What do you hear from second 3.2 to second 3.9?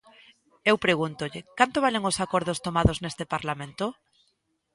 Parlamento?